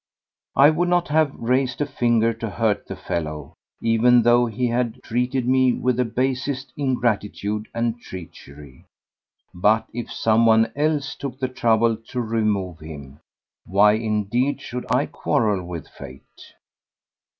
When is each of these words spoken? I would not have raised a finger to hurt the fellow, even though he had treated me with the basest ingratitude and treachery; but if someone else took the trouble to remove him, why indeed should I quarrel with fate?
I 0.55 0.71
would 0.71 0.89
not 0.89 1.09
have 1.09 1.31
raised 1.35 1.79
a 1.79 1.85
finger 1.85 2.33
to 2.33 2.49
hurt 2.49 2.87
the 2.87 2.95
fellow, 2.95 3.53
even 3.83 4.23
though 4.23 4.47
he 4.47 4.65
had 4.65 4.97
treated 5.03 5.47
me 5.47 5.73
with 5.73 5.97
the 5.97 6.05
basest 6.05 6.73
ingratitude 6.75 7.67
and 7.71 8.01
treachery; 8.01 8.85
but 9.53 9.85
if 9.93 10.11
someone 10.11 10.71
else 10.75 11.13
took 11.15 11.37
the 11.37 11.49
trouble 11.49 11.95
to 11.95 12.19
remove 12.19 12.79
him, 12.79 13.19
why 13.63 13.91
indeed 13.93 14.59
should 14.59 14.87
I 14.91 15.05
quarrel 15.05 15.63
with 15.63 15.87
fate? 15.87 16.55